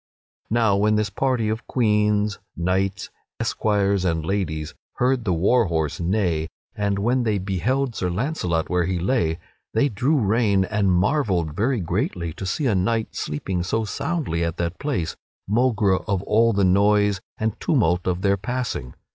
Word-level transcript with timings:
Now 0.49 0.75
when 0.77 0.95
this 0.95 1.11
party 1.11 1.47
of 1.47 1.67
queens, 1.67 2.39
knights, 2.57 3.11
esquires, 3.39 4.03
and 4.03 4.25
ladies 4.25 4.73
heard 4.95 5.25
the 5.25 5.31
war 5.31 5.65
horse 5.65 5.99
neigh, 5.99 6.47
and 6.75 6.97
when 6.97 7.21
they 7.21 7.37
beheld 7.37 7.93
Sir 7.93 8.09
Launcelot 8.09 8.67
where 8.67 8.85
he 8.85 8.97
lay, 8.97 9.37
they 9.75 9.89
drew 9.89 10.17
rein 10.17 10.65
and 10.65 10.91
marvelled 10.91 11.55
very 11.55 11.81
greatly 11.81 12.33
to 12.33 12.47
see 12.47 12.65
a 12.65 12.73
knight 12.73 13.15
sleeping 13.15 13.61
so 13.61 13.85
soundly 13.85 14.43
at 14.43 14.57
that 14.57 14.79
place, 14.79 15.15
maugre 15.47 15.97
all 15.97 16.51
the 16.51 16.65
noise 16.65 17.21
and 17.37 17.59
tumult 17.59 18.07
of 18.07 18.23
their 18.23 18.37
passing. 18.37 18.95